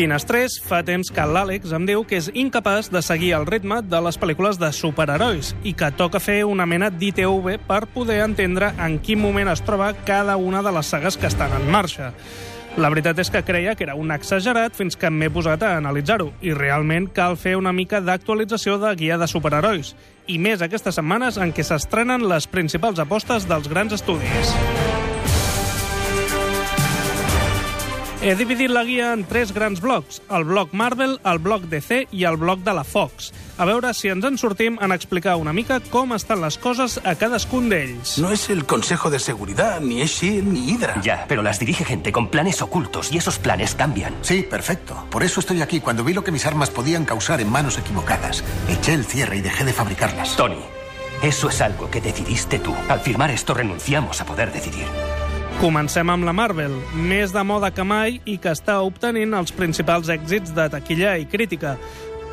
Finestrés, 0.00 0.54
fa 0.64 0.78
temps 0.80 1.10
que 1.12 1.24
l'Àlex 1.28 1.74
em 1.76 1.84
diu 1.84 2.06
que 2.08 2.16
és 2.16 2.30
incapaç 2.32 2.86
de 2.88 3.02
seguir 3.04 3.34
el 3.36 3.42
ritme 3.44 3.82
de 3.84 3.98
les 4.00 4.16
pel·lícules 4.16 4.56
de 4.56 4.70
superherois 4.72 5.50
i 5.60 5.74
que 5.76 5.90
toca 5.92 6.22
fer 6.24 6.38
una 6.48 6.64
mena 6.64 6.88
d'ITV 6.88 7.58
per 7.68 7.82
poder 7.92 8.22
entendre 8.24 8.70
en 8.80 8.96
quin 9.04 9.20
moment 9.20 9.50
es 9.52 9.60
troba 9.60 9.90
cada 10.08 10.38
una 10.40 10.62
de 10.64 10.72
les 10.72 10.88
sagues 10.88 11.20
que 11.20 11.28
estan 11.28 11.52
en 11.52 11.68
marxa. 11.68 12.14
La 12.80 12.88
veritat 12.88 13.20
és 13.20 13.28
que 13.28 13.44
creia 13.44 13.74
que 13.76 13.84
era 13.84 13.98
un 13.98 14.08
exagerat 14.14 14.72
fins 14.78 14.96
que 14.96 15.10
m'he 15.12 15.28
posat 15.28 15.68
a 15.68 15.74
analitzar-ho 15.82 16.30
i 16.40 16.56
realment 16.56 17.10
cal 17.12 17.36
fer 17.36 17.58
una 17.60 17.76
mica 17.76 18.00
d'actualització 18.00 18.78
de 18.80 18.94
guia 18.96 19.20
de 19.20 19.28
superherois 19.28 19.92
i 20.32 20.40
més 20.40 20.64
aquestes 20.64 20.96
setmanes 20.96 21.36
en 21.36 21.52
què 21.52 21.60
s'estrenen 21.66 22.24
les 22.24 22.48
principals 22.48 23.04
apostes 23.04 23.44
dels 23.52 23.68
grans 23.68 24.00
estudis. 24.00 24.56
He 28.22 28.34
dividit 28.36 28.68
la 28.68 28.82
guia 28.84 29.14
en 29.14 29.22
tres 29.24 29.48
grans 29.56 29.80
blocs, 29.80 30.18
el 30.28 30.44
bloc 30.44 30.74
Marvel, 30.76 31.14
el 31.24 31.38
bloc 31.40 31.62
DC 31.72 32.02
i 32.12 32.26
el 32.28 32.36
bloc 32.36 32.60
de 32.60 32.74
la 32.76 32.82
Fox. 32.84 33.30
A 33.56 33.64
veure 33.64 33.94
si 33.96 34.10
ens 34.12 34.26
en 34.28 34.36
sortim 34.36 34.76
en 34.84 34.92
explicar 34.92 35.38
una 35.40 35.54
mica 35.56 35.78
com 35.88 36.12
estan 36.12 36.42
les 36.44 36.58
coses 36.60 36.98
a 37.00 37.14
cadascun 37.16 37.70
d'ells. 37.72 38.18
No 38.20 38.28
es 38.30 38.50
el 38.52 38.66
Consejo 38.66 39.08
de 39.08 39.18
Seguridad, 39.18 39.80
ni 39.80 40.02
es 40.02 40.18
SHIELD, 40.18 40.52
ni 40.52 40.68
Hydra. 40.68 41.00
Ya, 41.00 41.24
pero 41.28 41.40
las 41.40 41.58
dirige 41.60 41.86
gente 41.86 42.12
con 42.12 42.28
planes 42.28 42.60
ocultos 42.60 43.10
y 43.10 43.16
esos 43.16 43.38
planes 43.38 43.74
cambian. 43.74 44.14
Sí, 44.20 44.42
perfecto. 44.42 45.06
Por 45.10 45.22
eso 45.22 45.40
estoy 45.40 45.62
aquí. 45.62 45.80
Cuando 45.80 46.04
vi 46.04 46.12
lo 46.12 46.22
que 46.22 46.32
mis 46.32 46.44
armas 46.44 46.68
podían 46.68 47.06
causar 47.06 47.40
en 47.40 47.50
manos 47.50 47.78
equivocadas, 47.78 48.44
eché 48.68 48.92
el 48.92 49.06
cierre 49.06 49.38
y 49.38 49.40
dejé 49.40 49.64
de 49.64 49.72
fabricarlas. 49.72 50.36
Tony, 50.36 50.60
eso 51.22 51.48
es 51.48 51.62
algo 51.62 51.90
que 51.90 52.02
decidiste 52.02 52.58
tú. 52.58 52.74
Al 52.90 53.00
firmar 53.00 53.30
esto 53.30 53.54
renunciamos 53.54 54.20
a 54.20 54.26
poder 54.26 54.52
decidir. 54.52 54.84
Comencem 55.60 56.08
amb 56.08 56.24
la 56.24 56.32
Marvel, 56.32 56.72
més 56.96 57.34
de 57.36 57.40
moda 57.44 57.68
que 57.68 57.84
mai 57.84 58.14
i 58.24 58.38
que 58.40 58.48
està 58.48 58.78
obtenint 58.80 59.34
els 59.36 59.52
principals 59.52 60.08
èxits 60.08 60.54
de 60.56 60.64
taquilla 60.72 61.18
i 61.20 61.26
crítica. 61.28 61.74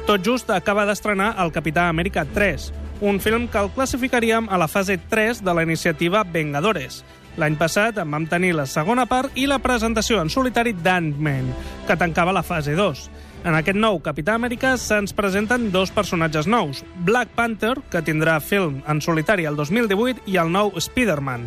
Tot 0.07 0.23
just 0.23 0.47
acaba 0.55 0.85
d'estrenar 0.87 1.33
el 1.43 1.51
Capità 1.51 1.89
Amèrica 1.91 2.23
3, 2.23 2.69
un 3.03 3.19
film 3.19 3.49
que 3.51 3.59
el 3.59 3.67
classificaríem 3.75 4.47
a 4.47 4.55
la 4.61 4.69
fase 4.71 4.95
3 5.11 5.43
de 5.43 5.57
la 5.57 5.67
iniciativa 5.67 6.23
Vengadores. 6.23 7.01
L'any 7.35 7.59
passat 7.59 7.99
en 7.99 8.15
vam 8.15 8.29
tenir 8.31 8.53
la 8.55 8.63
segona 8.65 9.03
part 9.11 9.35
i 9.35 9.43
la 9.43 9.59
presentació 9.59 10.21
en 10.23 10.31
solitari 10.31 10.71
d'Ant-Man, 10.71 11.51
que 11.83 11.99
tancava 11.99 12.31
la 12.31 12.47
fase 12.47 12.79
2. 12.79 13.09
En 13.47 13.55
aquest 13.55 13.77
nou 13.79 14.01
Capità 14.03 14.33
Amèrica 14.35 14.73
se'ns 14.75 15.13
presenten 15.15 15.69
dos 15.71 15.93
personatges 15.95 16.49
nous, 16.51 16.81
Black 17.07 17.31
Panther, 17.37 17.77
que 17.87 18.01
tindrà 18.03 18.41
film 18.43 18.81
en 18.91 18.99
solitari 18.99 19.45
el 19.47 19.55
2018, 19.55 20.25
i 20.27 20.35
el 20.41 20.51
nou 20.51 20.73
Spider-Man. 20.75 21.45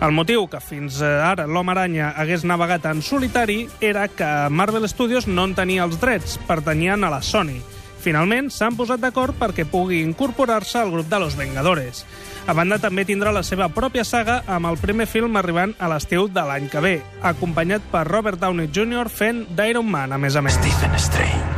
El 0.00 0.16
motiu 0.16 0.46
que 0.48 0.62
fins 0.64 1.02
ara 1.04 1.44
l'Home 1.44 1.74
Aranya 1.74 2.14
hagués 2.16 2.46
navegat 2.48 2.88
en 2.88 3.04
solitari 3.04 3.66
era 3.84 4.06
que 4.08 4.30
Marvel 4.48 4.88
Studios 4.88 5.28
no 5.28 5.44
en 5.44 5.52
tenia 5.58 5.84
els 5.84 6.00
drets, 6.00 6.38
pertanyien 6.48 7.04
a 7.04 7.12
la 7.12 7.20
Sony. 7.20 7.58
Finalment, 8.00 8.48
s'han 8.48 8.74
posat 8.74 9.04
d'acord 9.04 9.36
perquè 9.36 9.68
pugui 9.68 10.00
incorporar-se 10.00 10.80
al 10.80 10.90
grup 10.90 11.12
de 11.12 11.20
Los 11.20 11.36
Vengadores. 11.36 12.06
A 12.46 12.54
banda, 12.58 12.80
també 12.82 13.04
tindrà 13.06 13.30
la 13.34 13.44
seva 13.46 13.68
pròpia 13.70 14.04
saga 14.04 14.40
amb 14.50 14.66
el 14.72 14.80
primer 14.82 15.06
film 15.06 15.38
arribant 15.38 15.76
a 15.78 15.90
l'estiu 15.92 16.26
de 16.26 16.46
l'any 16.48 16.68
que 16.72 16.82
ve, 16.82 16.96
acompanyat 17.22 17.86
per 17.94 18.06
Robert 18.10 18.42
Downey 18.42 18.70
Jr. 18.72 19.08
fent 19.08 19.46
d'Iron 19.54 19.86
Man, 19.86 20.12
a 20.12 20.18
més 20.18 20.36
a 20.36 20.42
més. 20.42 20.58
Stephen 20.58 20.98
Strange. 20.98 21.51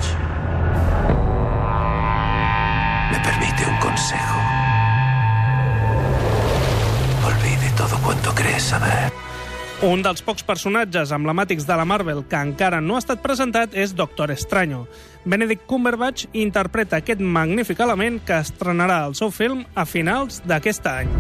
Un 9.85 10.01
dels 10.01 10.23
pocs 10.25 10.41
personatges 10.49 11.11
emblemàtics 11.13 11.67
de 11.69 11.75
la 11.77 11.85
Marvel 11.85 12.23
que 12.25 12.39
encara 12.41 12.79
no 12.81 12.95
ha 12.97 13.01
estat 13.03 13.21
presentat 13.21 13.75
és 13.77 13.93
Doctor 13.93 14.31
Extraño. 14.33 14.87
Benedict 15.29 15.67
Cumberbatch 15.69 16.31
interpreta 16.33 17.03
aquest 17.03 17.21
magnífic 17.21 17.83
element 17.85 18.17
que 18.25 18.39
estrenarà 18.41 19.03
el 19.05 19.17
seu 19.19 19.29
film 19.29 19.61
a 19.75 19.85
finals 19.85 20.41
d'aquest 20.49 20.89
any. 20.89 21.11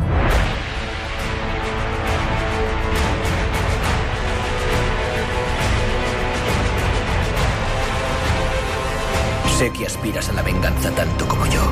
Sé 9.59 9.69
que 9.77 9.85
aspiras 9.91 10.31
a 10.31 10.39
la 10.41 10.43
venganza 10.43 10.91
tanto 10.97 11.29
como 11.29 11.45
yo. 11.53 11.69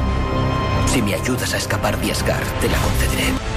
Si 0.93 1.01
me 1.01 1.15
ayudas 1.15 1.55
a 1.55 1.57
escapar 1.57 1.99
de 1.99 2.13
Asgard, 2.13 2.61
te 2.61 2.69
la 2.69 2.79
concederé. 2.85 3.52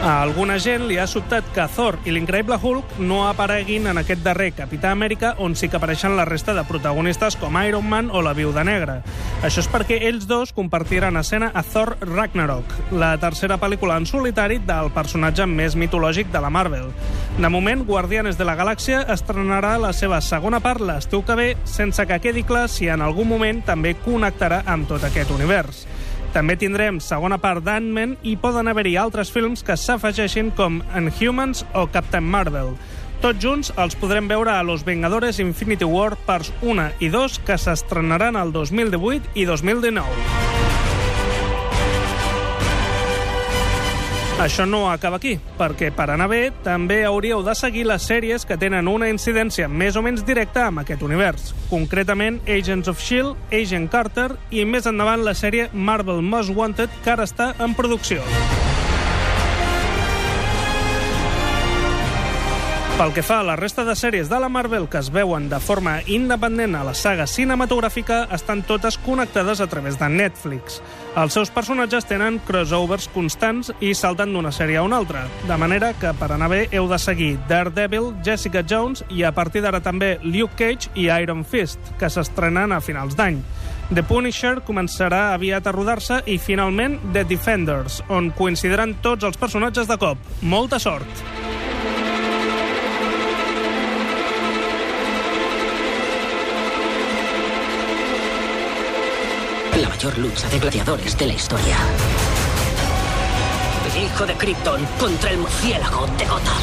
A 0.00 0.22
alguna 0.22 0.56
gent 0.56 0.86
li 0.88 0.96
ha 0.96 1.04
sobtat 1.04 1.44
que 1.52 1.66
Thor 1.68 1.98
i 2.08 2.12
l'increïble 2.14 2.56
Hulk 2.56 2.94
no 3.04 3.18
apareguin 3.28 3.84
en 3.90 4.00
aquest 4.00 4.22
darrer 4.24 4.46
Capità 4.56 4.94
Amèrica 4.94 5.34
on 5.44 5.52
sí 5.52 5.68
que 5.68 5.76
apareixen 5.76 6.14
la 6.16 6.24
resta 6.24 6.54
de 6.56 6.64
protagonistes 6.64 7.36
com 7.36 7.58
Iron 7.60 7.84
Man 7.84 8.08
o 8.08 8.22
la 8.24 8.32
Viuda 8.32 8.64
Negra. 8.64 9.02
Això 9.44 9.60
és 9.60 9.68
perquè 9.68 9.98
ells 10.08 10.24
dos 10.24 10.54
compartiran 10.56 11.20
escena 11.20 11.50
a 11.52 11.60
Thor 11.60 11.98
Ragnarok, 12.00 12.72
la 12.96 13.12
tercera 13.20 13.60
pel·lícula 13.60 14.00
en 14.00 14.08
solitari 14.08 14.56
del 14.64 14.88
personatge 14.96 15.44
més 15.44 15.76
mitològic 15.76 16.32
de 16.32 16.40
la 16.40 16.48
Marvel. 16.48 16.88
De 17.36 17.52
moment, 17.52 17.84
Guardianes 17.84 18.40
de 18.40 18.48
la 18.48 18.56
Galàxia 18.56 19.02
estrenarà 19.12 19.76
la 19.82 19.92
seva 19.92 20.22
segona 20.24 20.62
part 20.64 20.80
l'estiu 20.80 21.20
que 21.28 21.36
ve, 21.36 21.50
sense 21.68 22.08
que 22.08 22.22
quedi 22.24 22.48
clar 22.48 22.70
si 22.72 22.88
en 22.88 23.04
algun 23.04 23.28
moment 23.28 23.60
també 23.68 23.98
connectarà 24.00 24.62
amb 24.64 24.88
tot 24.88 25.04
aquest 25.04 25.36
univers. 25.36 25.84
També 26.30 26.54
tindrem 26.54 27.00
segona 27.02 27.40
part 27.42 27.64
d'Ant-Man 27.66 28.14
i 28.22 28.36
poden 28.38 28.70
haver-hi 28.70 28.94
altres 29.00 29.32
films 29.34 29.64
que 29.66 29.74
s'afegeixin 29.74 30.52
com 30.54 30.78
Inhumans 30.94 31.64
o 31.74 31.88
Captain 31.90 32.22
Marvel. 32.22 32.76
Tots 33.20 33.42
junts 33.42 33.72
els 33.76 33.98
podrem 33.98 34.30
veure 34.30 34.54
a 34.54 34.62
Los 34.62 34.86
Vengadores 34.86 35.42
Infinity 35.42 35.84
War 35.84 36.14
parts 36.30 36.54
1 36.62 36.86
i 37.02 37.10
2 37.12 37.42
que 37.44 37.58
s'estrenaran 37.58 38.38
el 38.38 38.54
2018 38.54 39.34
i 39.34 39.44
2019. 39.50 40.59
Això 44.40 44.64
no 44.64 44.86
acaba 44.88 45.18
aquí, 45.18 45.34
perquè 45.58 45.90
per 45.92 46.06
anar 46.14 46.30
bé 46.32 46.38
també 46.64 47.02
hauríeu 47.04 47.42
de 47.44 47.52
seguir 47.52 47.82
les 47.84 48.06
sèries 48.08 48.46
que 48.48 48.56
tenen 48.56 48.88
una 48.88 49.10
incidència 49.12 49.68
més 49.68 49.98
o 50.00 50.02
menys 50.06 50.24
directa 50.24 50.64
amb 50.70 50.80
aquest 50.80 51.04
univers. 51.04 51.52
Concretament, 51.68 52.40
Agents 52.48 52.88
of 52.88 52.96
S.H.I.E.L.D., 52.96 53.60
Agent 53.60 53.92
Carter 53.92 54.30
i 54.48 54.64
més 54.64 54.88
endavant 54.88 55.28
la 55.28 55.36
sèrie 55.36 55.68
Marvel 55.74 56.24
Most 56.24 56.56
Wanted, 56.56 57.02
que 57.04 57.12
ara 57.18 57.28
està 57.28 57.52
en 57.60 57.76
producció. 57.76 58.24
Pel 63.00 63.14
que 63.16 63.22
fa 63.24 63.38
a 63.40 63.44
la 63.48 63.54
resta 63.56 63.80
de 63.88 63.94
sèries 63.96 64.28
de 64.28 64.36
la 64.36 64.50
Marvel 64.52 64.84
que 64.92 64.98
es 65.00 65.06
veuen 65.08 65.46
de 65.48 65.56
forma 65.64 65.94
independent 66.04 66.74
a 66.76 66.82
la 66.84 66.92
saga 66.92 67.24
cinematogràfica, 67.24 68.26
estan 68.36 68.60
totes 68.68 68.98
connectades 69.00 69.62
a 69.64 69.66
través 69.72 69.96
de 69.96 70.10
Netflix. 70.12 70.82
Els 71.16 71.32
seus 71.32 71.48
personatges 71.48 72.04
tenen 72.04 72.36
crossovers 72.44 73.08
constants 73.14 73.72
i 73.80 73.94
salten 73.96 74.34
d'una 74.36 74.52
sèrie 74.52 74.76
a 74.76 74.84
una 74.84 74.98
altra, 75.00 75.22
de 75.48 75.56
manera 75.56 75.94
que 75.96 76.12
per 76.20 76.28
anar 76.34 76.50
bé 76.52 76.66
heu 76.76 76.90
de 76.92 76.98
seguir 77.00 77.30
Daredevil, 77.48 78.10
Jessica 78.20 78.60
Jones 78.60 79.00
i 79.08 79.24
a 79.24 79.32
partir 79.32 79.64
d'ara 79.64 79.80
també 79.80 80.18
Luke 80.20 80.60
Cage 80.60 80.92
i 80.92 81.08
Iron 81.08 81.40
Fist, 81.48 81.80
que 81.96 82.12
s'estrenen 82.12 82.76
a 82.76 82.82
finals 82.84 83.16
d'any. 83.16 83.40
The 83.94 84.04
Punisher 84.04 84.58
començarà 84.60 85.30
aviat 85.32 85.64
a 85.64 85.72
rodar-se 85.72 86.20
i 86.28 86.36
finalment 86.36 87.00
The 87.14 87.24
Defenders, 87.24 88.02
on 88.12 88.28
coincidiran 88.36 88.98
tots 89.00 89.24
els 89.24 89.40
personatges 89.40 89.88
de 89.88 89.96
cop. 89.96 90.20
Molta 90.42 90.76
sort! 90.78 91.49
Mayor 100.00 100.18
lucha 100.18 100.48
de 100.48 100.58
gladiadores 100.58 101.18
de 101.18 101.26
la 101.26 101.34
historia. 101.34 101.76
El 103.84 104.02
hijo 104.02 104.24
de 104.24 104.32
Krypton 104.32 104.80
contra 104.98 105.30
el 105.30 105.38
murciélago 105.38 106.06
de 106.16 106.24
Gotham. 106.24 106.62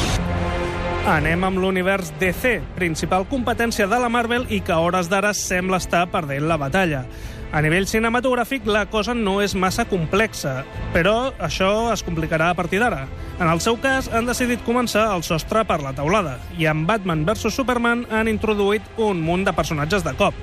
Anem 1.06 1.44
amb 1.46 1.60
l'univers 1.62 2.10
DC, 2.18 2.58
principal 2.74 3.28
competència 3.30 3.86
de 3.86 4.00
la 4.02 4.08
Marvel 4.10 4.48
i 4.50 4.58
que 4.58 4.74
a 4.74 4.80
hores 4.82 5.06
d'ara 5.06 5.30
sembla 5.38 5.78
estar 5.78 6.08
perdent 6.10 6.48
la 6.50 6.58
batalla. 6.58 7.04
A 7.52 7.62
nivell 7.62 7.86
cinematogràfic, 7.86 8.66
la 8.66 8.88
cosa 8.90 9.14
no 9.14 9.38
és 9.40 9.54
massa 9.54 9.86
complexa, 9.86 10.64
però 10.92 11.30
això 11.38 11.92
es 11.94 12.02
complicarà 12.02 12.50
a 12.50 12.58
partir 12.58 12.82
d'ara. 12.82 13.06
En 13.38 13.46
el 13.46 13.62
seu 13.62 13.78
cas, 13.78 14.10
han 14.10 14.26
decidit 14.26 14.66
començar 14.66 15.12
el 15.14 15.22
sostre 15.22 15.62
per 15.64 15.78
la 15.80 15.94
taulada, 15.94 16.40
i 16.58 16.66
amb 16.66 16.90
Batman 16.90 17.22
vs 17.24 17.54
Superman 17.54 18.02
han 18.10 18.26
introduït 18.26 18.82
un 18.98 19.22
munt 19.22 19.46
de 19.46 19.54
personatges 19.54 20.02
de 20.02 20.18
cop. 20.18 20.34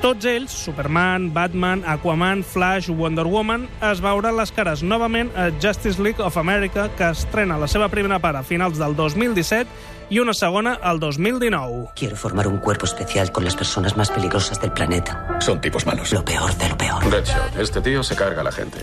Tots 0.00 0.24
ells, 0.30 0.52
Superman, 0.54 1.32
Batman, 1.34 1.82
Aquaman, 1.84 2.44
Flash, 2.44 2.88
Wonder 2.88 3.26
Woman, 3.26 3.66
es 3.82 3.98
veuran 3.98 4.36
les 4.38 4.52
cares 4.54 4.84
novament 4.86 5.32
a 5.34 5.48
Justice 5.50 5.98
League 6.00 6.22
of 6.22 6.38
America, 6.38 6.86
que 6.94 7.10
estrena 7.10 7.58
la 7.58 7.66
seva 7.66 7.88
primera 7.90 8.20
part 8.22 8.38
a 8.38 8.44
finals 8.46 8.78
del 8.78 8.94
2017 8.94 9.66
i 10.14 10.20
una 10.22 10.32
segona 10.32 10.78
al 10.80 11.00
2019. 11.00 11.90
Quiero 11.96 12.16
formar 12.16 12.46
un 12.46 12.58
cuerpo 12.58 12.86
especial 12.86 13.32
con 13.32 13.44
las 13.44 13.56
personas 13.56 13.96
más 13.96 14.10
peligrosas 14.10 14.60
del 14.60 14.72
planeta. 14.72 15.36
Son 15.40 15.60
tipos 15.60 15.84
malos. 15.84 16.12
Lo 16.12 16.24
peor 16.24 16.54
de 16.56 16.68
lo 16.68 16.78
peor. 16.78 17.10
Deadshot, 17.10 17.58
este 17.58 17.80
tío 17.80 18.04
se 18.04 18.14
carga 18.14 18.42
a 18.42 18.44
la 18.44 18.52
gente. 18.52 18.78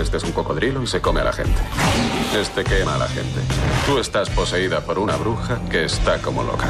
Este 0.00 0.16
es 0.16 0.22
un 0.22 0.30
cocodrilo 0.30 0.80
y 0.80 0.86
se 0.86 1.00
come 1.00 1.22
a 1.22 1.24
la 1.24 1.32
gente. 1.32 1.60
Este 2.40 2.62
quema 2.62 2.94
a 2.94 2.98
la 2.98 3.08
gente. 3.08 3.40
Tú 3.84 3.98
estás 3.98 4.30
poseída 4.30 4.80
por 4.80 5.00
una 5.00 5.16
bruja 5.16 5.60
que 5.68 5.84
está 5.84 6.22
como 6.22 6.44
loca. 6.44 6.68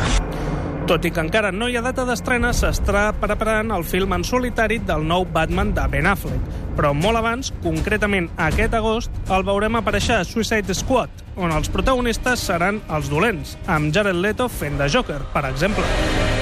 Tot 0.86 1.02
i 1.02 1.10
que 1.10 1.18
encara 1.18 1.48
no 1.50 1.66
hi 1.66 1.74
ha 1.74 1.80
data 1.82 2.04
d'estrena, 2.06 2.52
s'està 2.54 3.08
preparant 3.18 3.72
el 3.74 3.82
film 3.82 4.14
en 4.14 4.22
solitari 4.22 4.78
del 4.86 5.02
nou 5.02 5.26
Batman 5.34 5.72
de 5.74 5.82
Ben 5.90 6.06
Affleck. 6.06 6.52
Però 6.78 6.92
molt 6.94 7.18
abans, 7.18 7.50
concretament 7.64 8.30
aquest 8.46 8.78
agost, 8.78 9.18
el 9.34 9.42
veurem 9.50 9.80
aparèixer 9.80 10.20
a 10.20 10.28
Suicide 10.28 10.78
Squad, 10.78 11.26
on 11.34 11.50
els 11.58 11.74
protagonistes 11.74 12.46
seran 12.52 12.78
els 12.86 13.10
dolents, 13.10 13.58
amb 13.66 13.90
Jared 13.90 14.22
Leto 14.22 14.46
fent 14.46 14.78
de 14.78 14.86
Joker, 14.86 15.24
per 15.34 15.48
exemple. 15.50 16.35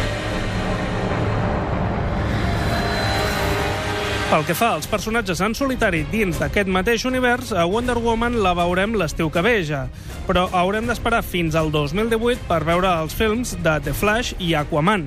Pel 4.35 4.43
que 4.43 4.55
fa 4.59 4.73
als 4.75 4.89
personatges 4.91 5.39
en 5.47 5.53
solitari 5.55 6.01
dins 6.11 6.41
d'aquest 6.43 6.67
mateix 6.67 7.05
univers, 7.07 7.53
a 7.55 7.69
Wonder 7.71 7.95
Woman 8.03 8.41
la 8.43 8.51
veurem 8.59 8.97
l'estiu 8.99 9.29
que 9.31 9.45
ve 9.47 9.53
ja, 9.63 9.85
però 10.27 10.49
haurem 10.59 10.89
d'esperar 10.91 11.21
fins 11.23 11.55
al 11.55 11.71
2018 11.71 12.43
per 12.49 12.65
veure 12.67 12.91
els 13.05 13.15
films 13.15 13.53
de 13.63 13.77
The 13.85 13.95
Flash 13.95 14.35
i 14.43 14.57
Aquaman. 14.59 15.07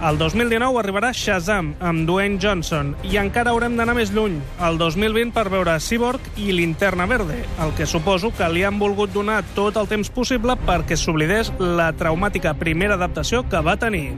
El 0.00 0.16
2019 0.16 0.80
arribarà 0.80 1.12
Shazam, 1.12 1.74
amb 1.84 2.08
Dwayne 2.08 2.40
Johnson, 2.40 2.94
i 3.04 3.20
encara 3.20 3.52
haurem 3.52 3.76
d'anar 3.76 3.98
més 3.98 4.08
lluny, 4.16 4.40
el 4.64 4.80
2020 4.80 5.36
per 5.36 5.50
veure 5.52 5.76
Cyborg 5.76 6.32
i 6.40 6.48
Linterna 6.56 7.04
Verde, 7.12 7.42
el 7.60 7.76
que 7.76 7.84
suposo 7.84 8.32
que 8.32 8.48
li 8.48 8.64
han 8.64 8.80
volgut 8.80 9.12
donar 9.12 9.42
tot 9.52 9.76
el 9.76 9.92
temps 9.92 10.08
possible 10.08 10.56
perquè 10.64 10.96
s'oblidés 10.96 11.52
la 11.60 11.92
traumàtica 11.92 12.56
primera 12.56 12.96
adaptació 12.96 13.44
que 13.52 13.60
va 13.60 13.76
tenir. 13.76 14.14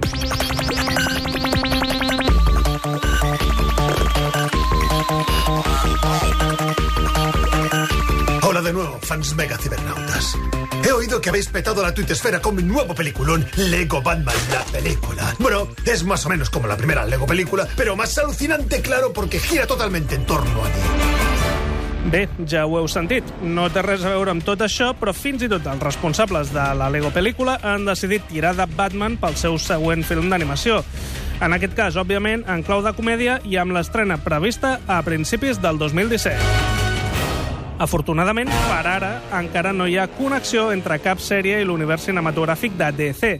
Hola 8.42 8.62
de 8.62 8.72
nuevo, 8.72 8.98
fans 9.02 9.34
mega 9.34 9.56
cibernautas. 9.58 10.36
He 10.84 10.92
oído 10.92 11.20
que 11.20 11.30
habéis 11.30 11.48
petado 11.48 11.82
la 11.82 11.94
tuitesfera 11.94 12.40
con 12.40 12.54
mi 12.54 12.62
nuevo 12.62 12.94
peliculón, 12.94 13.46
Lego 13.56 14.02
Batman, 14.02 14.34
la 14.52 14.62
película. 14.64 15.34
Bueno, 15.38 15.68
es 15.86 16.04
más 16.04 16.26
o 16.26 16.28
menos 16.28 16.50
como 16.50 16.68
la 16.68 16.76
primera 16.76 17.04
Lego 17.06 17.26
película, 17.26 17.66
pero 17.76 17.96
más 17.96 18.16
alucinante, 18.18 18.82
claro, 18.82 19.12
porque 19.12 19.40
gira 19.40 19.66
totalmente 19.66 20.14
en 20.14 20.26
torno 20.26 20.64
a 20.64 20.68
mí. 20.68 21.24
Bé, 22.04 22.28
ja 22.46 22.66
ho 22.66 22.76
heu 22.76 22.88
sentit. 22.88 23.24
No 23.40 23.70
té 23.72 23.80
res 23.82 24.02
a 24.04 24.10
veure 24.12 24.34
amb 24.34 24.44
tot 24.44 24.60
això, 24.60 24.90
però 24.98 25.14
fins 25.16 25.42
i 25.42 25.48
tot 25.48 25.64
els 25.72 25.82
responsables 25.82 26.52
de 26.52 26.64
la 26.76 26.90
Lego 26.92 27.08
pel·lícula 27.14 27.56
han 27.64 27.88
decidit 27.88 28.26
tirar 28.28 28.52
de 28.58 28.66
Batman 28.76 29.16
pel 29.16 29.38
seu 29.40 29.56
següent 29.56 30.04
film 30.04 30.28
d'animació. 30.28 30.82
En 31.42 31.52
aquest 31.52 31.74
cas, 31.74 31.96
òbviament, 31.98 32.44
en 32.48 32.62
clau 32.62 32.82
de 32.84 32.92
comèdia 32.94 33.40
i 33.48 33.56
amb 33.58 33.74
l'estrena 33.74 34.16
prevista 34.22 34.78
a 34.86 35.00
principis 35.02 35.58
del 35.60 35.80
2017. 35.80 36.38
Afortunadament, 37.82 38.52
per 38.68 38.84
ara, 38.86 39.10
encara 39.34 39.72
no 39.74 39.88
hi 39.90 39.98
ha 39.98 40.06
connexió 40.14 40.68
entre 40.72 41.00
cap 41.02 41.18
sèrie 41.18 41.58
i 41.60 41.66
l'univers 41.66 42.06
cinematogràfic 42.06 42.76
de 42.78 42.92
DC, 42.94 43.32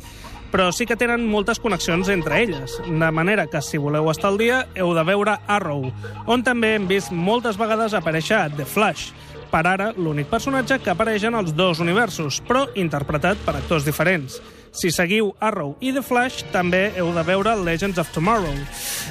però 0.50 0.72
sí 0.74 0.86
que 0.90 0.98
tenen 0.98 1.24
moltes 1.30 1.60
connexions 1.62 2.10
entre 2.10 2.42
elles, 2.42 2.80
de 2.82 3.10
manera 3.14 3.46
que, 3.46 3.62
si 3.62 3.78
voleu 3.78 4.10
estar 4.10 4.32
al 4.32 4.40
dia, 4.42 4.64
heu 4.74 4.90
de 4.94 5.06
veure 5.06 5.38
Arrow, 5.46 5.86
on 6.26 6.42
també 6.42 6.74
hem 6.74 6.90
vist 6.90 7.14
moltes 7.14 7.58
vegades 7.58 7.94
aparèixer 7.94 8.42
The 8.58 8.66
Flash, 8.66 9.12
per 9.54 9.64
ara 9.70 9.92
l'únic 9.94 10.26
personatge 10.26 10.80
que 10.82 10.90
apareix 10.90 11.24
en 11.30 11.38
els 11.38 11.54
dos 11.54 11.78
universos, 11.78 12.42
però 12.42 12.66
interpretat 12.74 13.38
per 13.46 13.54
actors 13.60 13.86
diferents. 13.86 14.40
Si 14.74 14.90
seguiu 14.90 15.30
Arrow 15.38 15.76
i 15.78 15.92
The 15.94 16.02
Flash, 16.02 16.42
també 16.50 16.88
heu 16.98 17.12
de 17.14 17.22
veure 17.22 17.54
Legends 17.62 18.00
of 18.02 18.10
Tomorrow. 18.10 18.56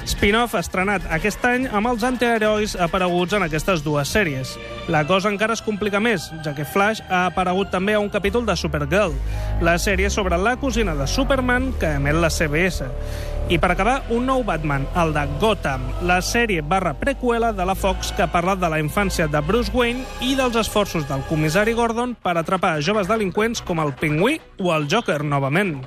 Spin-off 0.04 0.52
estrenat 0.60 1.06
aquest 1.16 1.44
any 1.48 1.64
amb 1.72 1.88
els 1.88 2.04
antiherois 2.04 2.74
apareguts 2.76 3.32
en 3.38 3.46
aquestes 3.46 3.80
dues 3.82 4.12
sèries. 4.12 4.52
La 4.92 5.06
cosa 5.08 5.32
encara 5.32 5.56
es 5.56 5.64
complica 5.64 6.02
més, 6.04 6.28
ja 6.44 6.52
que 6.52 6.68
Flash 6.68 7.00
ha 7.08 7.24
aparegut 7.30 7.72
també 7.72 7.96
a 7.96 8.02
un 8.04 8.12
capítol 8.12 8.44
de 8.44 8.58
Supergirl, 8.60 9.16
la 9.64 9.78
sèrie 9.80 10.12
sobre 10.12 10.36
la 10.36 10.58
cosina 10.60 10.92
de 10.98 11.08
Superman 11.08 11.72
que 11.80 11.96
emet 11.96 12.20
la 12.20 12.28
CBS. 12.28 12.90
I 13.44 13.58
per 13.60 13.68
acabar, 13.74 13.98
un 14.08 14.24
nou 14.24 14.40
Batman, 14.44 14.86
el 14.96 15.12
de 15.12 15.26
Gotham, 15.40 15.82
la 16.08 16.22
sèrie 16.24 16.62
barra 16.64 16.94
preqüela 16.96 17.52
de 17.52 17.66
la 17.68 17.74
Fox 17.76 18.14
que 18.16 18.24
parla 18.32 18.54
de 18.56 18.70
la 18.72 18.78
infància 18.80 19.26
de 19.28 19.42
Bruce 19.44 19.72
Wayne 19.74 20.00
i 20.24 20.32
dels 20.38 20.56
esforços 20.56 21.04
del 21.10 21.20
comissari 21.28 21.74
Gordon 21.76 22.14
per 22.16 22.38
atrapar 22.40 22.78
joves 22.80 23.10
delinqüents 23.10 23.60
com 23.60 23.84
el 23.84 23.92
Pingüí 24.00 24.38
o 24.64 24.72
el 24.72 24.88
Joker 24.88 25.20
novament. 25.28 25.84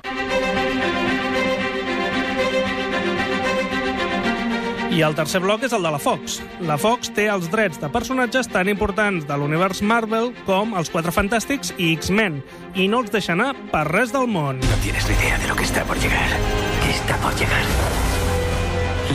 I 4.94 5.02
el 5.06 5.18
tercer 5.18 5.42
bloc 5.42 5.66
és 5.66 5.74
el 5.74 5.82
de 5.82 5.90
la 5.94 5.98
Fox. 6.02 6.38
La 6.62 6.78
Fox 6.78 7.10
té 7.14 7.26
els 7.30 7.50
drets 7.50 7.78
de 7.82 7.90
personatges 7.90 8.50
tan 8.50 8.70
importants 8.70 9.26
de 9.26 9.34
l'univers 9.38 9.82
Marvel 9.82 10.30
com 10.46 10.78
els 10.78 10.94
Quatre 10.94 11.14
Fantàstics 11.14 11.74
i 11.76 11.92
X-Men, 11.98 12.40
i 12.78 12.86
no 12.86 13.02
els 13.02 13.10
deixa 13.14 13.34
anar 13.34 13.52
per 13.74 13.86
res 13.90 14.14
del 14.14 14.30
món. 14.30 14.62
No 14.62 14.82
tienes 14.82 15.10
ni 15.10 15.18
idea 15.18 15.38
de 15.38 15.50
lo 15.50 15.58
que 15.58 15.66
está 15.66 15.82
por 15.84 15.98
llegar. 15.98 16.67
¿Qué 16.88 16.94
está 16.94 17.18
por 17.18 17.36
llegar? 17.36 17.60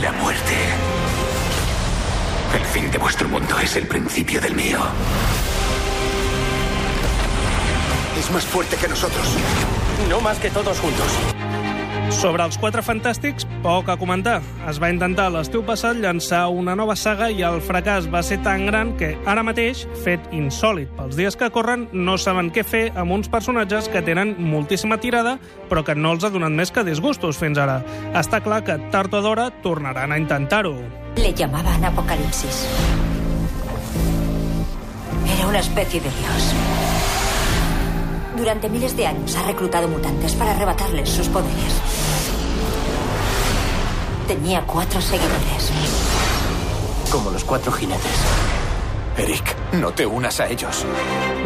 La 0.00 0.12
muerte. 0.12 0.54
El 2.54 2.64
fin 2.66 2.88
de 2.88 2.98
vuestro 2.98 3.28
mundo 3.28 3.58
es 3.58 3.74
el 3.74 3.88
principio 3.88 4.40
del 4.40 4.54
mío. 4.54 4.78
Es 8.16 8.30
más 8.30 8.44
fuerte 8.44 8.76
que 8.76 8.86
nosotros. 8.86 9.26
No 10.08 10.20
más 10.20 10.38
que 10.38 10.50
todos 10.50 10.78
juntos. 10.78 11.33
Sobre 12.12 12.44
els 12.44 12.56
Quatre 12.60 12.82
Fantàstics, 12.84 13.46
poc 13.64 13.88
a 13.88 13.96
comentar. 14.00 14.40
Es 14.68 14.78
va 14.82 14.90
intentar 14.92 15.30
l'estiu 15.32 15.62
passat 15.66 15.96
llançar 16.00 16.46
una 16.52 16.74
nova 16.76 16.96
saga 16.96 17.30
i 17.30 17.42
el 17.46 17.60
fracàs 17.64 18.08
va 18.12 18.22
ser 18.22 18.38
tan 18.44 18.66
gran 18.68 18.92
que 19.00 19.14
ara 19.26 19.44
mateix, 19.46 19.84
fet 20.04 20.20
insòlid 20.32 20.92
pels 20.98 21.16
dies 21.16 21.36
que 21.36 21.50
corren, 21.54 21.88
no 21.92 22.16
saben 22.20 22.50
què 22.54 22.64
fer 22.64 22.84
amb 22.94 23.16
uns 23.16 23.30
personatges 23.32 23.88
que 23.92 24.02
tenen 24.04 24.34
moltíssima 24.38 24.98
tirada 25.00 25.38
però 25.70 25.84
que 25.84 25.94
no 25.94 26.12
els 26.14 26.24
ha 26.24 26.32
donat 26.34 26.52
més 26.52 26.72
que 26.74 26.84
disgustos 26.86 27.40
fins 27.40 27.58
ara. 27.58 27.80
Està 28.14 28.42
clar 28.44 28.62
que 28.66 28.78
tard 28.92 29.14
o 29.14 29.22
d'hora 29.24 29.50
tornaran 29.64 30.12
a 30.12 30.20
intentar-ho. 30.20 30.76
Le 31.16 31.32
llamaban 31.32 31.84
Apocalipsis. 31.84 32.64
Era 35.38 35.48
una 35.48 35.58
especie 35.58 36.00
de 36.00 36.10
dios. 36.10 37.13
Durante 38.36 38.68
miles 38.68 38.96
de 38.96 39.06
años 39.06 39.36
ha 39.36 39.42
reclutado 39.46 39.88
mutantes 39.88 40.34
para 40.34 40.50
arrebatarles 40.50 41.08
sus 41.08 41.28
poderes. 41.28 41.80
Tenía 44.26 44.62
cuatro 44.62 45.00
seguidores. 45.00 45.70
Como 47.10 47.30
los 47.30 47.44
cuatro 47.44 47.70
jinetes. 47.70 48.20
Eric, 49.16 49.54
no 49.74 49.92
te 49.92 50.04
unas 50.04 50.40
a 50.40 50.48
ellos. 50.48 50.84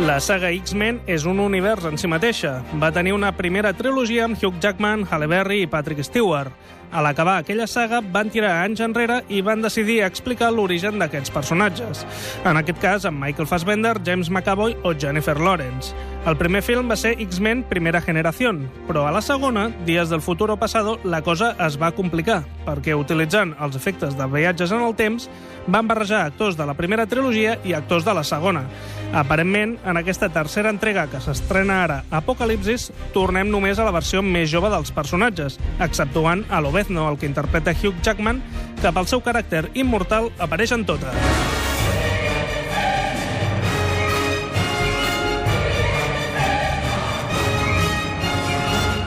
La 0.07 0.21
saga 0.21 0.49
X-Men 0.51 1.03
és 1.07 1.27
un 1.29 1.41
univers 1.43 1.85
en 1.85 1.99
si 2.01 2.09
mateixa. 2.09 2.63
Va 2.81 2.89
tenir 2.95 3.13
una 3.13 3.35
primera 3.37 3.75
trilogia 3.77 4.25
amb 4.25 4.39
Hugh 4.41 4.57
Jackman, 4.63 5.05
Halle 5.11 5.27
Berry 5.29 5.65
i 5.67 5.69
Patrick 5.69 6.01
Stewart. 6.07 6.55
A 6.91 7.03
l'acabar 7.05 7.37
aquella 7.39 7.67
saga, 7.69 8.01
van 8.01 8.31
tirar 8.33 8.63
anys 8.65 8.81
enrere 8.81 9.21
i 9.29 9.43
van 9.45 9.61
decidir 9.61 10.01
explicar 10.07 10.49
l'origen 10.55 10.99
d'aquests 11.01 11.33
personatges. 11.35 12.05
En 12.49 12.57
aquest 12.57 12.81
cas, 12.81 13.05
amb 13.09 13.21
Michael 13.21 13.49
Fassbender, 13.51 13.99
James 14.07 14.31
McAvoy 14.31 14.77
o 14.83 14.95
Jennifer 14.97 15.37
Lawrence. 15.39 15.93
El 16.29 16.37
primer 16.37 16.63
film 16.65 16.91
va 16.91 16.97
ser 16.97 17.15
X-Men 17.21 17.63
Primera 17.69 18.01
Generació, 18.05 18.55
però 18.89 19.07
a 19.09 19.13
la 19.13 19.21
segona, 19.25 19.69
Dies 19.87 20.09
del 20.09 20.23
futuro 20.23 20.57
pasado, 20.57 20.99
la 21.05 21.23
cosa 21.23 21.55
es 21.67 21.77
va 21.81 21.93
complicar, 21.93 22.43
perquè 22.67 22.97
utilitzant 22.97 23.55
els 23.61 23.77
efectes 23.77 24.17
de 24.17 24.27
viatges 24.33 24.73
en 24.73 24.85
el 24.85 24.97
temps, 24.97 25.29
van 25.67 25.89
barrejar 25.89 26.25
actors 26.27 26.57
de 26.57 26.67
la 26.67 26.75
primera 26.75 27.07
trilogia 27.07 27.59
i 27.65 27.75
actors 27.77 28.05
de 28.05 28.15
la 28.17 28.25
segona. 28.25 28.65
Aparentment, 29.13 29.79
en 29.89 29.97
aquesta 29.97 30.29
tercera 30.29 30.69
entrega 30.69 31.07
que 31.09 31.21
s'estrena 31.25 31.81
ara, 31.87 32.03
Apocalipsis, 32.13 32.91
tornem 33.15 33.49
només 33.49 33.81
a 33.81 33.87
la 33.89 33.95
versió 33.95 34.21
més 34.23 34.51
jove 34.53 34.69
dels 34.73 34.93
personatges, 34.93 35.57
exceptuant 35.81 36.45
a 36.51 36.61
Lobezno, 36.61 37.09
el 37.09 37.17
que 37.19 37.27
interpreta 37.27 37.73
Hugh 37.73 37.97
Jackman, 38.05 38.43
que 38.83 38.93
pel 38.93 39.09
seu 39.09 39.25
caràcter 39.25 39.71
immortal 39.75 40.29
apareix 40.39 40.77
en 40.77 40.85
totes. 40.85 41.57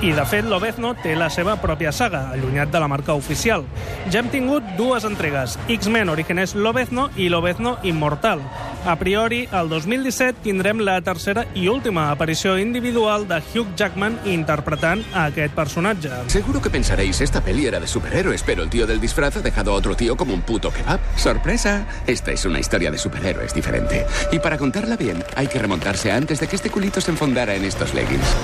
I, 0.01 0.15
de 0.17 0.24
fet, 0.25 0.48
Lobezno 0.50 0.96
té 0.98 1.12
la 1.13 1.27
seva 1.29 1.60
pròpia 1.62 1.91
saga, 1.93 2.24
allunyat 2.34 2.72
de 2.74 2.79
la 2.81 2.88
marca 2.89 3.13
oficial. 3.13 3.67
Ja 4.10 4.24
hem 4.24 4.31
tingut 4.34 4.65
dues 4.74 5.05
entregues, 5.05 5.60
X-Men 5.70 6.10
Orígenes 6.10 6.55
Lobezno 6.58 7.12
i 7.22 7.29
Lobezno 7.29 7.75
Immortal. 7.86 8.41
A 8.83 8.95
priori, 8.97 9.47
el 9.51 9.69
2017 9.69 10.39
tindrem 10.41 10.79
la 10.81 10.95
tercera 11.05 11.43
i 11.53 11.67
última 11.69 12.09
aparició 12.09 12.55
individual 12.57 13.27
de 13.29 13.38
Hugh 13.38 13.75
Jackman 13.77 14.17
interpretant 14.25 15.03
a 15.13 15.27
aquest 15.29 15.53
personatge. 15.53 16.09
Seguro 16.25 16.61
que 16.61 16.71
pensaréis, 16.73 17.21
esta 17.21 17.43
peli 17.45 17.67
era 17.67 17.79
de 17.79 17.85
superhéroes, 17.88 18.41
pero 18.41 18.63
el 18.63 18.69
tío 18.71 18.88
del 18.88 19.00
disfraz 19.00 19.38
ha 19.38 19.41
dejado 19.41 19.71
a 19.71 19.75
otro 19.75 19.95
tío 19.95 20.17
como 20.17 20.33
un 20.33 20.41
puto 20.41 20.71
kebab. 20.71 21.00
¡Sorpresa! 21.15 21.85
Esta 22.07 22.31
es 22.31 22.43
una 22.45 22.59
historia 22.59 22.89
de 22.89 22.97
superhéroes 22.97 23.53
diferente. 23.53 24.07
Y 24.31 24.39
para 24.39 24.57
contarla 24.57 24.97
bien, 24.97 25.23
hay 25.35 25.45
que 25.45 25.59
remontarse 25.59 26.11
antes 26.11 26.39
de 26.39 26.47
que 26.47 26.55
este 26.55 26.71
culito 26.71 27.01
se 27.01 27.11
enfondara 27.11 27.53
en 27.53 27.65
estos 27.65 27.93
leggings. 27.93 28.35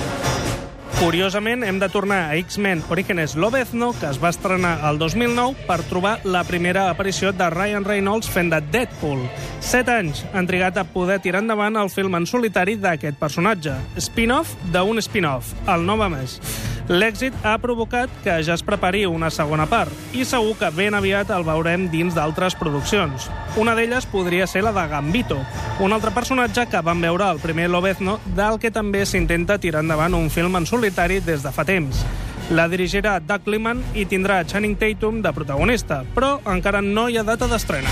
Curiosament, 0.98 1.62
hem 1.62 1.77
de 1.77 1.88
tornar 1.94 2.32
a 2.32 2.36
X-Men 2.38 2.82
Orígenes 2.89 3.36
Lobezno, 3.36 3.92
que 4.00 4.08
es 4.10 4.18
va 4.18 4.32
estrenar 4.34 4.80
el 4.89 4.98
2009 4.98 5.68
per 5.68 5.84
trobar 5.86 6.16
la 6.25 6.42
primera 6.44 6.88
aparició 6.89 7.30
de 7.38 7.51
Ryan 7.54 7.86
Reynolds 7.86 8.32
fent 8.34 8.50
de 8.50 8.58
Deadpool. 8.74 9.22
Set 9.62 9.92
anys 9.94 10.24
han 10.34 10.50
trigat 10.50 10.80
a 10.82 10.88
poder 10.89 11.20
tirar 11.22 11.44
endavant 11.46 11.77
el 11.77 11.94
film 11.94 12.18
en 12.18 12.25
solitari 12.25 12.80
d'aquest 12.82 13.22
personatge. 13.22 13.75
Spin-off 14.01 14.58
d'un 14.74 14.98
spin-off, 15.06 15.54
el 15.70 15.86
no 15.86 16.00
va 16.01 16.10
més. 16.10 16.39
L'èxit 16.88 17.36
ha 17.44 17.58
provocat 17.60 18.12
que 18.24 18.38
ja 18.48 18.56
es 18.56 18.62
prepari 18.63 19.01
una 19.06 19.27
segona 19.27 19.65
part 19.67 20.15
i 20.15 20.24
segur 20.24 20.53
que 20.56 20.70
ben 20.72 20.96
aviat 20.96 21.34
el 21.36 21.44
veurem 21.44 21.89
dins 21.91 22.15
d'altres 22.15 22.56
produccions. 22.56 23.27
Una 23.60 23.74
d'elles 23.75 24.08
podria 24.08 24.48
ser 24.48 24.63
la 24.63 24.72
de 24.72 24.86
Gambito, 24.88 25.41
un 25.84 25.91
altre 25.91 26.13
personatge 26.15 26.70
que 26.72 26.82
vam 26.82 27.03
veure 27.03 27.27
al 27.27 27.44
primer 27.44 27.67
Lobezno, 27.67 28.22
del 28.39 28.56
que 28.63 28.72
també 28.72 29.03
s'intenta 29.06 29.60
tirar 29.60 29.84
endavant 29.84 30.15
un 30.15 30.32
film 30.32 30.56
en 30.56 30.65
solitari 30.65 31.20
des 31.20 31.44
de 31.44 31.51
fa 31.51 31.67
temps. 31.67 32.06
La 32.56 32.70
dirigirà 32.72 33.20
Doug 33.20 33.51
Liman 33.51 33.84
i 33.94 34.06
tindrà 34.08 34.46
Channing 34.48 34.79
Tatum 34.79 35.20
de 35.22 35.34
protagonista, 35.36 36.06
però 36.15 36.38
encara 36.48 36.79
no 36.79 37.10
hi 37.10 37.20
ha 37.20 37.27
data 37.27 37.51
d'estrena. 37.51 37.91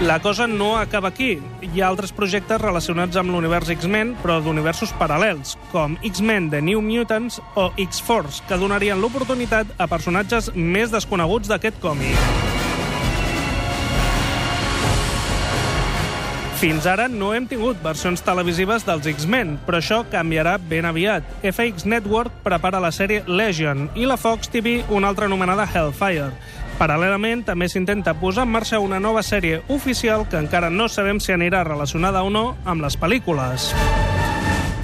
La 0.00 0.22
cosa 0.24 0.48
no 0.48 0.78
acaba 0.78 1.12
aquí. 1.12 1.36
Hi 1.72 1.80
ha 1.80 1.86
altres 1.88 2.10
projectes 2.12 2.60
relacionats 2.60 3.16
amb 3.16 3.32
l'univers 3.32 3.70
X-Men, 3.72 4.10
però 4.20 4.34
d'universos 4.44 4.90
paral·lels, 5.00 5.54
com 5.72 5.94
X-Men 6.04 6.50
The 6.52 6.60
New 6.60 6.82
Mutants 6.84 7.38
o 7.56 7.70
X-Force, 7.80 8.42
que 8.44 8.58
donarien 8.60 9.00
l'oportunitat 9.00 9.72
a 9.80 9.86
personatges 9.88 10.50
més 10.52 10.92
desconeguts 10.92 11.48
d'aquest 11.48 11.80
còmic. 11.80 12.12
Fins 16.60 16.84
ara 16.86 17.08
no 17.08 17.32
hem 17.32 17.48
tingut 17.48 17.80
versions 17.82 18.20
televisives 18.22 18.84
dels 18.84 19.08
X-Men, 19.08 19.56
però 19.64 19.80
això 19.80 20.04
canviarà 20.12 20.58
ben 20.60 20.84
aviat. 20.86 21.24
FX 21.40 21.88
Network 21.88 22.36
prepara 22.44 22.84
la 22.84 22.92
sèrie 22.92 23.24
Legion 23.26 23.88
i 23.96 24.04
la 24.04 24.20
Fox 24.20 24.52
TV 24.52 24.82
una 24.92 25.08
altra 25.08 25.24
anomenada 25.24 25.64
Hellfire. 25.64 26.36
Paral·lelament, 26.78 27.44
també 27.46 27.68
s'intenta 27.68 28.14
posar 28.18 28.46
en 28.46 28.54
marxa 28.54 28.80
una 28.82 29.00
nova 29.00 29.22
sèrie 29.22 29.62
oficial 29.68 30.26
que 30.28 30.40
encara 30.40 30.70
no 30.70 30.88
sabem 30.88 31.20
si 31.20 31.32
anirà 31.32 31.62
relacionada 31.68 32.22
o 32.22 32.30
no 32.30 32.56
amb 32.64 32.82
les 32.82 32.98
pel·lícules. 32.98 33.72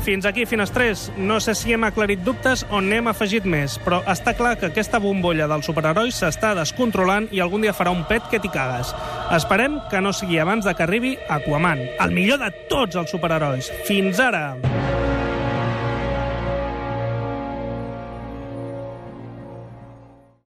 Fins 0.08 0.24
aquí, 0.24 0.46
Finestrés. 0.46 1.10
No 1.18 1.36
sé 1.38 1.52
si 1.52 1.74
hem 1.74 1.82
aclarit 1.84 2.22
dubtes 2.24 2.62
o 2.72 2.80
n'hem 2.80 3.10
afegit 3.10 3.44
més, 3.44 3.74
però 3.84 3.98
està 4.08 4.32
clar 4.38 4.54
que 4.56 4.70
aquesta 4.70 5.02
bombolla 5.04 5.44
dels 5.50 5.68
superherois 5.68 6.22
s'està 6.22 6.54
descontrolant 6.56 7.28
i 7.28 7.42
algun 7.44 7.66
dia 7.66 7.76
farà 7.76 7.92
un 7.92 8.06
pet 8.08 8.24
que 8.32 8.40
t'hi 8.40 8.48
cagues. 8.48 8.94
Esperem 9.36 9.76
que 9.92 10.00
no 10.00 10.14
sigui 10.16 10.40
abans 10.40 10.64
de 10.64 10.72
que 10.72 10.86
arribi 10.88 11.18
Aquaman, 11.28 11.84
el 12.00 12.16
millor 12.16 12.40
de 12.40 12.48
tots 12.72 12.96
els 12.96 13.12
superherois. 13.12 13.68
Fins 13.84 14.16
ara! 14.24 14.54